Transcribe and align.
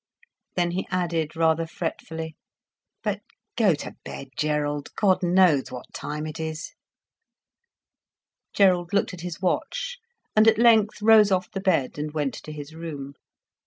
Then 0.55 0.71
he 0.71 0.87
added, 0.89 1.35
rather 1.35 1.67
fretfully, 1.67 2.35
"But 3.03 3.21
go 3.55 3.75
to 3.75 3.93
bed, 4.03 4.29
Gerald. 4.35 4.89
God 4.95 5.21
knows 5.21 5.71
what 5.71 5.93
time 5.93 6.25
it 6.25 6.39
is." 6.39 6.71
Gerald 8.51 8.93
looked 8.93 9.13
at 9.13 9.21
his 9.21 9.41
watch, 9.43 9.99
and 10.35 10.47
at 10.47 10.57
length 10.57 11.03
rose 11.03 11.31
off 11.31 11.51
the 11.51 11.59
bed, 11.61 11.99
and 11.99 12.15
went 12.15 12.33
to 12.33 12.51
his 12.51 12.73
room. 12.73 13.13